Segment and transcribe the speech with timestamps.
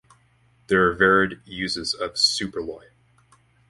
[0.65, 2.85] There are varied uses of Superloy.